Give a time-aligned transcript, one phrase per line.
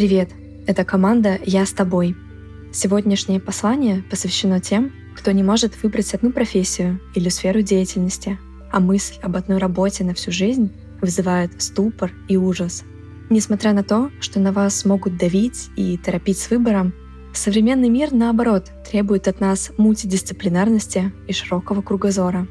[0.00, 0.30] Привет,
[0.66, 2.16] это команда «Я с тобой».
[2.72, 8.38] Сегодняшнее послание посвящено тем, кто не может выбрать одну профессию или сферу деятельности,
[8.72, 10.72] а мысль об одной работе на всю жизнь
[11.02, 12.82] вызывает ступор и ужас.
[13.28, 16.94] Несмотря на то, что на вас могут давить и торопить с выбором,
[17.34, 22.46] современный мир, наоборот, требует от нас мультидисциплинарности и широкого кругозора.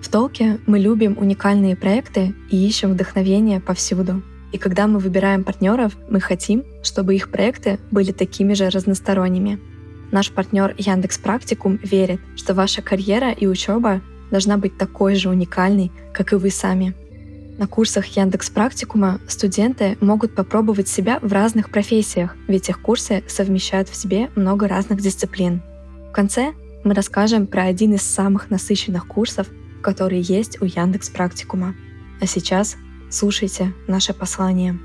[0.00, 4.22] В Толке мы любим уникальные проекты и ищем вдохновение повсюду—
[4.54, 9.58] и когда мы выбираем партнеров, мы хотим, чтобы их проекты были такими же разносторонними.
[10.12, 15.90] Наш партнер Яндекс Практикум верит, что ваша карьера и учеба должна быть такой же уникальной,
[16.12, 16.94] как и вы сами.
[17.58, 23.88] На курсах Яндекс Практикума студенты могут попробовать себя в разных профессиях, ведь их курсы совмещают
[23.88, 25.62] в себе много разных дисциплин.
[26.10, 26.52] В конце
[26.84, 29.48] мы расскажем про один из самых насыщенных курсов,
[29.82, 31.74] которые есть у Яндекс Практикума.
[32.20, 32.76] А сейчас
[33.14, 34.76] Слушайте наше послание.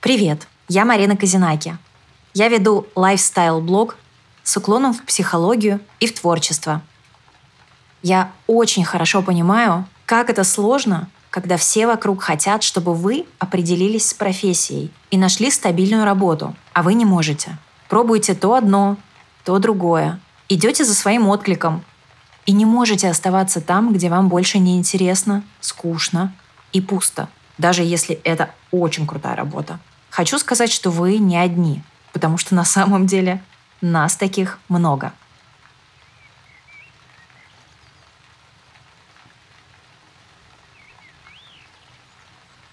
[0.00, 1.76] Привет, я Марина Казинаки.
[2.32, 3.96] Я веду лайфстайл-блог
[4.42, 6.80] с уклоном в психологию и в творчество–
[8.02, 14.14] я очень хорошо понимаю, как это сложно, когда все вокруг хотят, чтобы вы определились с
[14.14, 17.56] профессией и нашли стабильную работу, а вы не можете.
[17.88, 18.96] Пробуете то одно,
[19.44, 20.20] то другое.
[20.48, 21.82] Идете за своим откликом
[22.44, 26.34] и не можете оставаться там, где вам больше не интересно, скучно
[26.72, 29.78] и пусто, даже если это очень крутая работа.
[30.10, 33.42] Хочу сказать, что вы не одни, потому что на самом деле
[33.80, 35.12] нас таких много.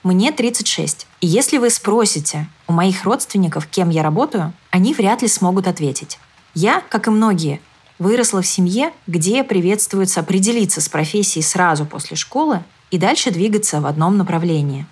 [0.01, 1.07] Мне 36.
[1.19, 6.19] И если вы спросите у моих родственников, кем я работаю, они вряд ли смогут ответить.
[6.53, 7.59] Я, как и многие,
[7.99, 13.85] выросла в семье, где приветствуется определиться с профессией сразу после школы и дальше двигаться в
[13.85, 14.85] одном направлении.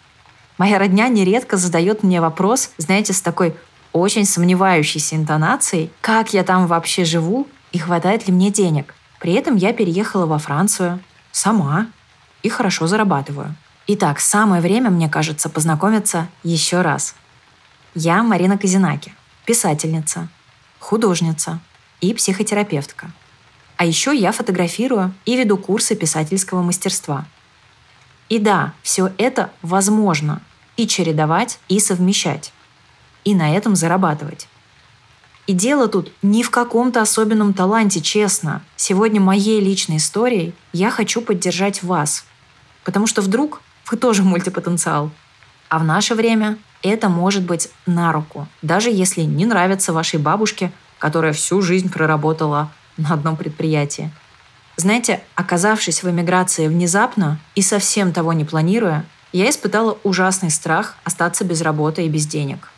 [0.58, 3.56] Моя родня нередко задает мне вопрос, знаете, с такой
[3.94, 8.94] очень сомневающейся интонацией, как я там вообще живу и хватает ли мне денег.
[9.22, 11.00] При этом я переехала во Францию
[11.32, 11.88] сама
[12.44, 13.56] и хорошо зарабатываю.
[13.90, 17.16] Итак, самое время, мне кажется, познакомиться еще раз.
[17.96, 19.14] Я Марина Казинаки,
[19.46, 20.28] писательница,
[20.78, 21.62] художница
[22.02, 23.12] и психотерапевтка.
[23.78, 27.26] А еще я фотографирую и веду курсы писательского мастерства.
[28.28, 30.42] И да, все это возможно
[30.76, 32.52] и чередовать, и совмещать.
[33.24, 34.50] И на этом зарабатывать.
[35.46, 38.62] И дело тут не в каком-то особенном таланте, честно.
[38.76, 42.26] Сегодня моей личной историей я хочу поддержать вас.
[42.84, 43.62] Потому что вдруг
[43.96, 45.12] тоже мультипотенциал.
[45.70, 50.72] А в наше время это может быть на руку, даже если не нравится вашей бабушке,
[51.00, 54.12] которая всю жизнь проработала на одном предприятии.
[54.76, 61.44] Знаете, оказавшись в эмиграции внезапно и совсем того не планируя, я испытала ужасный страх остаться
[61.44, 62.70] без работы и без денег.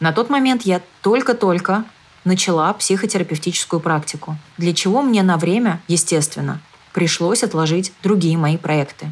[0.00, 1.84] На тот момент я только-только
[2.24, 6.60] начала психотерапевтическую практику, для чего мне на время, естественно,
[6.92, 9.10] пришлось отложить другие мои проекты.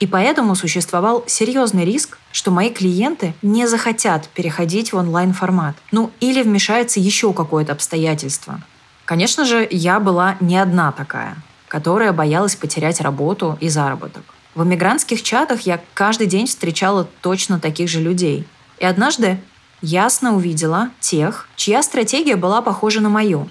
[0.00, 5.76] И поэтому существовал серьезный риск, что мои клиенты не захотят переходить в онлайн-формат.
[5.92, 8.62] Ну или вмешается еще какое-то обстоятельство.
[9.04, 11.36] Конечно же, я была не одна такая,
[11.68, 14.22] которая боялась потерять работу и заработок.
[14.54, 18.46] В эмигрантских чатах я каждый день встречала точно таких же людей.
[18.78, 19.38] И однажды
[19.82, 23.48] ясно увидела тех, чья стратегия была похожа на мою.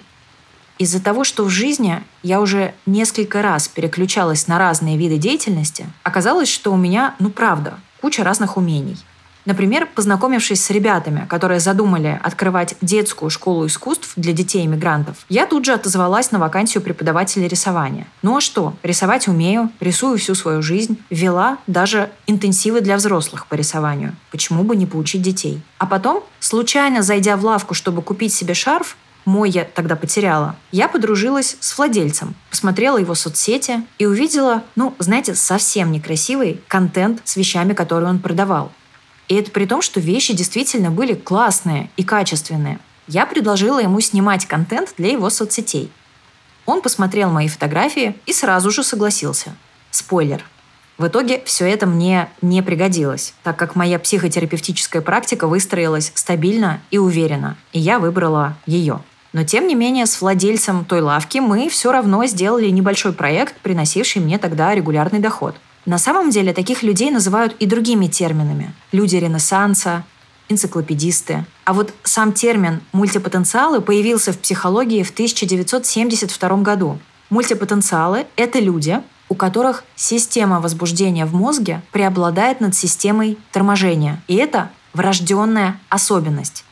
[0.80, 6.48] Из-за того, что в жизни я уже несколько раз переключалась на разные виды деятельности, оказалось,
[6.48, 8.96] что у меня, ну правда, куча разных умений.
[9.44, 15.74] Например, познакомившись с ребятами, которые задумали открывать детскую школу искусств для детей-иммигрантов, я тут же
[15.74, 18.06] отозвалась на вакансию преподавателя рисования.
[18.22, 18.72] Ну а что?
[18.82, 24.16] Рисовать умею, рисую всю свою жизнь, вела даже интенсивы для взрослых по рисованию.
[24.30, 25.60] Почему бы не поучить детей?
[25.76, 28.96] А потом, случайно зайдя в лавку, чтобы купить себе шарф,
[29.30, 35.34] мой я тогда потеряла, я подружилась с владельцем, посмотрела его соцсети и увидела, ну, знаете,
[35.34, 38.72] совсем некрасивый контент с вещами, которые он продавал.
[39.28, 42.80] И это при том, что вещи действительно были классные и качественные.
[43.06, 45.90] Я предложила ему снимать контент для его соцсетей.
[46.66, 49.54] Он посмотрел мои фотографии и сразу же согласился.
[49.90, 50.44] Спойлер.
[50.98, 56.98] В итоге все это мне не пригодилось, так как моя психотерапевтическая практика выстроилась стабильно и
[56.98, 59.00] уверенно, и я выбрала ее.
[59.32, 64.22] Но тем не менее с владельцем той лавки мы все равно сделали небольшой проект, приносивший
[64.22, 65.54] мне тогда регулярный доход.
[65.86, 68.74] На самом деле таких людей называют и другими терминами.
[68.92, 70.04] Люди Ренессанса,
[70.48, 71.44] энциклопедисты.
[71.64, 76.98] А вот сам термин «мультипотенциалы» появился в психологии в 1972 году.
[77.30, 84.20] Мультипотенциалы— это люди, у которых система возбуждения в мозге преобладает над системой торможения.
[84.26, 86.64] И это врожденная особенность.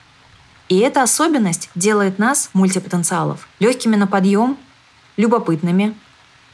[0.68, 4.56] И эта особенность делает нас, мультипотенциалов, легкими на подъем,
[5.16, 5.94] любопытными,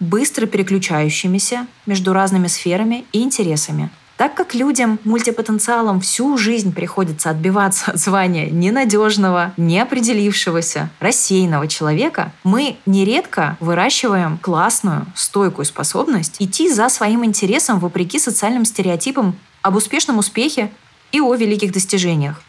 [0.00, 3.90] быстро переключающимися между разными сферами и интересами.
[4.16, 12.76] Так как людям, мультипотенциалам всю жизнь приходится отбиваться от звания ненадежного, неопределившегося, рассеянного человека, мы
[12.87, 20.70] нередко выращиваем классную, стойкую способность идти за своим интересом вопреки социальным стереотипам об успешном успехе
[21.11, 22.40] и о великих достижениях.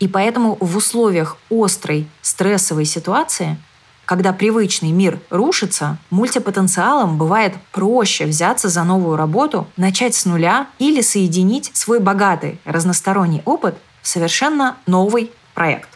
[0.00, 3.58] И поэтому в условиях острой стрессовой ситуации
[4.04, 11.00] когда привычный мир рушится, мультипотенциалам бывает проще взяться за новую работу, начать с нуля или
[11.00, 15.88] соединить свой богатый разносторонний опыт в совершенно новый проект.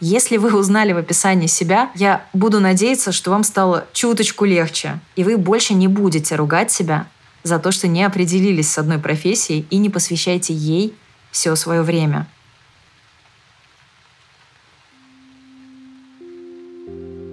[0.00, 5.24] Если вы узнали в описании себя, я буду надеяться, что вам стало чуточку легче, и
[5.24, 7.06] вы больше не будете ругать себя
[7.42, 10.94] за то, что не определились с одной профессией и не посвящаете ей
[11.30, 12.26] все свое время.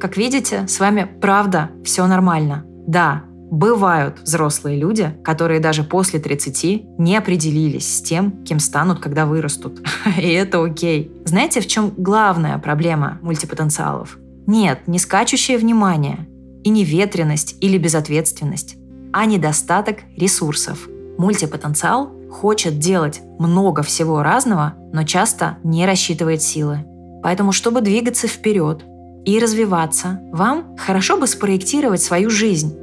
[0.02, 2.64] Как видите, с вами правда все нормально.
[2.88, 3.22] Да,
[3.52, 9.80] бывают взрослые люди, которые даже после 30 не определились с тем, кем станут, когда вырастут.
[10.18, 11.12] И это окей.
[11.26, 14.18] Знаете, в чем главная проблема мультипотенциалов?
[14.48, 16.28] Нет, не скачущее внимание
[16.64, 18.78] и не ветренность или безответственность,
[19.14, 20.90] а недостаток ресурсов.
[21.20, 26.86] Мультипотенциал хочет делать много всего разного, но часто не рассчитывает силы.
[27.22, 28.84] Поэтому, чтобы двигаться вперед,
[29.26, 32.76] и развиваться, вам хорошо бы спроектировать свою жизнь.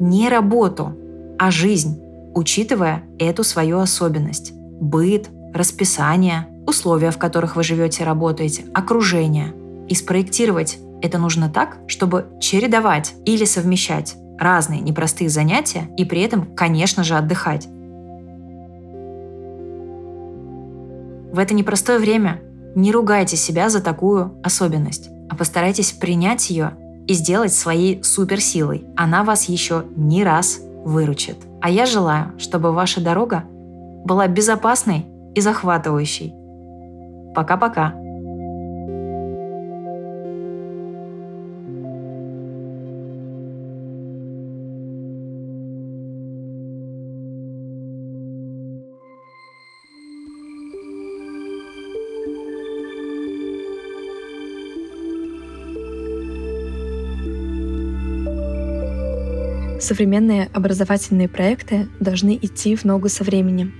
[0.00, 0.94] Не работу,
[1.38, 2.00] а жизнь,
[2.34, 4.52] учитывая эту свою особенность.
[4.52, 9.54] Быт, расписание, условия, в которых вы живете и работаете, окружение.
[9.88, 16.54] И спроектировать это нужно так, чтобы чередовать или совмещать разные непростые занятия и при этом,
[16.54, 17.66] конечно же, отдыхать.
[21.32, 22.40] В это непростое время
[22.74, 26.72] не ругайте себя за такую особенность а постарайтесь принять ее
[27.06, 28.84] и сделать своей суперсилой.
[28.96, 31.36] Она вас еще не раз выручит.
[31.60, 33.44] А я желаю, чтобы ваша дорога
[34.04, 36.34] была безопасной и захватывающей.
[37.34, 37.94] Пока-пока.
[59.88, 63.72] Современные образовательные проекты должны идти в ногу со временем.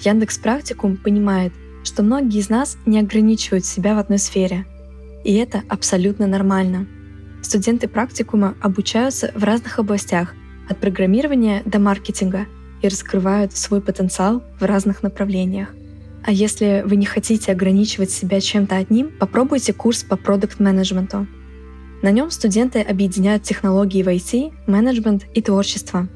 [0.00, 1.52] Яндекс Практикум понимает,
[1.84, 4.66] что многие из нас не ограничивают себя в одной сфере.
[5.22, 6.88] И это абсолютно нормально.
[7.40, 10.34] Студенты практикума обучаются в разных областях,
[10.68, 12.46] от программирования до маркетинга,
[12.82, 15.68] и раскрывают свой потенциал в разных направлениях.
[16.24, 21.28] А если вы не хотите ограничивать себя чем-то одним, попробуйте курс по продукт-менеджменту.
[22.04, 26.06] На нем студенты объединяют технологии в IT, менеджмент и творчество.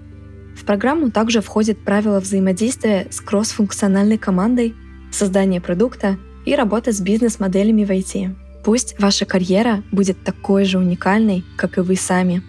[0.54, 4.75] В программу также входят правила взаимодействия с кроссфункциональной командой,
[5.11, 8.37] создание продукта и работа с бизнес-моделями в IT.
[8.64, 12.42] Пусть ваша карьера будет такой же уникальной, как и вы сами.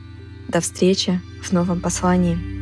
[0.49, 2.58] До встречи в новом послании.